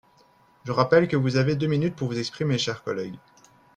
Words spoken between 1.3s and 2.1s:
avez deux minutes pour